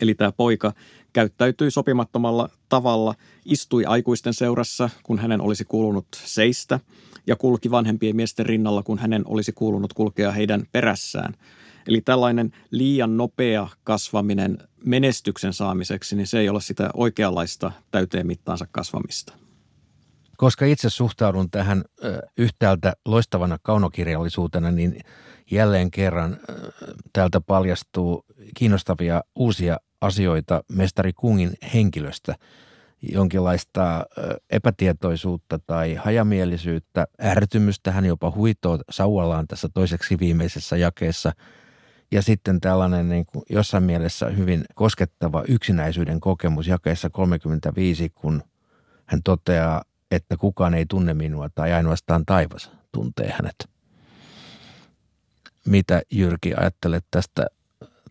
Eli 0.01 0.15
tämä 0.15 0.33
poika 0.33 0.73
käyttäytyi 1.13 1.71
sopimattomalla 1.71 2.49
tavalla, 2.69 3.15
istui 3.45 3.85
aikuisten 3.85 4.35
seurassa, 4.35 4.91
kun 5.03 5.19
hänen 5.19 5.41
olisi 5.41 5.65
kuulunut 5.65 6.07
seistä, 6.13 6.81
ja 7.27 7.37
kulki 7.37 7.71
vanhempien 7.71 8.17
miesten 8.17 8.47
rinnalla, 8.47 8.83
kun 8.83 8.99
hänen 8.99 9.23
olisi 9.25 9.53
kuulunut 9.53 9.93
kulkea 9.93 10.33
heidän 10.33 10.63
perässään. 10.73 11.35
Eli 11.87 12.01
tällainen 12.01 12.53
liian 12.71 13.17
nopea 13.17 13.69
kasvaminen 13.85 14.59
menestyksen 14.85 15.53
saamiseksi, 15.53 16.17
niin 16.17 16.27
se 16.27 16.39
ei 16.39 16.49
ole 16.49 16.61
sitä 16.61 16.91
oikeanlaista 16.95 17.73
täyteen 17.91 18.27
mittaansa 18.27 18.67
kasvamista. 18.73 19.33
Koska 20.41 20.65
itse 20.65 20.91
suhtaudun 20.91 21.51
tähän 21.51 21.85
yhtäältä 22.39 22.93
loistavana 23.07 23.59
kaunokirjallisuutena, 23.63 24.71
niin 24.71 25.01
jälleen 25.51 25.91
kerran 25.91 26.37
täältä 27.13 27.41
paljastuu 27.41 28.25
kiinnostavia 28.57 29.21
uusia 29.37 29.77
asioita 30.01 30.65
mestari 30.73 31.13
Kungin 31.13 31.51
henkilöstä, 31.75 32.35
jonkinlaista 33.03 34.07
epätietoisuutta 34.51 35.59
tai 35.59 35.95
hajamielisyyttä, 35.95 37.07
ärtymystä, 37.23 37.93
hän 37.93 38.05
jopa 38.05 38.31
huitoo 38.31 38.79
sauvallaan 38.91 39.47
tässä 39.47 39.69
toiseksi 39.75 40.19
viimeisessä 40.19 40.77
jakeessa– 40.77 41.33
ja 42.13 42.23
sitten 42.23 42.61
tällainen 42.61 43.09
niin 43.09 43.27
kuin 43.27 43.45
jossain 43.51 43.85
mielessä 43.85 44.27
hyvin 44.27 44.65
koskettava 44.75 45.45
yksinäisyyden 45.49 46.21
kokemus 46.21 46.67
jakeessa 46.67 47.11
35, 47.11 48.09
kun 48.09 48.43
hän 49.07 49.23
toteaa, 49.23 49.83
että 50.11 50.37
kukaan 50.37 50.75
ei 50.75 50.87
tunne 50.87 51.15
minua 51.15 51.49
tai 51.55 51.73
ainoastaan 51.73 52.27
taivas 52.27 52.71
tuntee 52.93 53.31
hänet. 53.31 53.71
Mitä 55.67 56.03
Jyrki 56.13 56.55
ajattelet 56.55 57.05
tästä, 57.11 57.47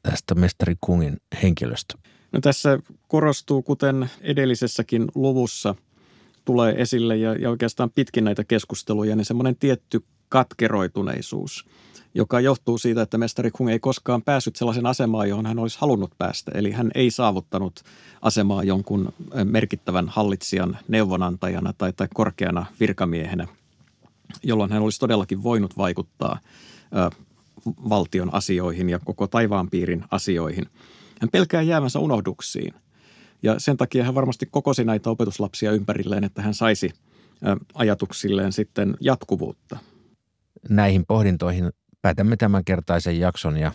tästä 0.03 0.35
mestari 0.35 0.75
Kungin 0.81 1.17
henkilöstä? 1.43 1.93
No 2.31 2.39
tässä 2.41 2.79
korostuu, 3.07 3.61
kuten 3.61 4.09
edellisessäkin 4.21 5.07
luvussa 5.15 5.75
tulee 6.45 6.81
esille 6.81 7.17
ja, 7.17 7.33
ja 7.33 7.49
oikeastaan 7.49 7.91
pitkin 7.91 8.23
näitä 8.23 8.43
keskusteluja, 8.43 9.15
niin 9.15 9.25
semmoinen 9.25 9.55
tietty 9.55 10.05
katkeroituneisuus, 10.29 11.65
joka 12.13 12.39
johtuu 12.39 12.77
siitä, 12.77 13.01
että 13.01 13.17
mestari 13.17 13.51
Kung 13.51 13.69
ei 13.69 13.79
koskaan 13.79 14.21
päässyt 14.21 14.55
sellaisen 14.55 14.85
asemaan, 14.85 15.29
johon 15.29 15.45
hän 15.45 15.59
olisi 15.59 15.77
halunnut 15.81 16.11
päästä. 16.17 16.51
Eli 16.55 16.71
hän 16.71 16.91
ei 16.95 17.11
saavuttanut 17.11 17.83
asemaa 18.21 18.63
jonkun 18.63 19.13
merkittävän 19.43 20.09
hallitsijan 20.09 20.77
neuvonantajana 20.87 21.73
tai, 21.77 21.93
tai 21.93 22.07
korkeana 22.13 22.65
virkamiehenä, 22.79 23.47
jolloin 24.43 24.71
hän 24.71 24.81
olisi 24.81 24.99
todellakin 24.99 25.43
voinut 25.43 25.77
vaikuttaa 25.77 26.39
ö, 26.95 27.15
valtion 27.89 28.33
asioihin 28.33 28.89
ja 28.89 28.99
koko 28.99 29.27
taivaanpiirin 29.27 30.05
asioihin. 30.11 30.65
Hän 31.21 31.29
pelkää 31.31 31.61
jäävänsä 31.61 31.99
unohduksiin. 31.99 32.73
Ja 33.43 33.59
sen 33.59 33.77
takia 33.77 34.03
hän 34.03 34.15
varmasti 34.15 34.45
kokosi 34.51 34.83
näitä 34.83 35.09
opetuslapsia 35.09 35.71
ympärilleen, 35.71 36.23
että 36.23 36.41
hän 36.41 36.53
saisi 36.53 36.91
ajatuksilleen 37.73 38.51
sitten 38.51 38.97
jatkuvuutta. 39.01 39.77
Näihin 40.69 41.05
pohdintoihin 41.05 41.69
päätämme 42.01 42.37
tämänkertaisen 42.37 43.19
jakson 43.19 43.57
ja 43.57 43.71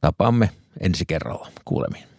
tapaamme 0.00 0.50
ensi 0.80 1.04
kerralla. 1.06 1.48
Kuulemiin. 1.64 2.09